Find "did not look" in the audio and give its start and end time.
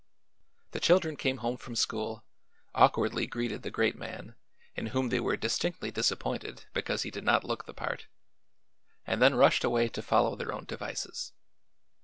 7.11-7.65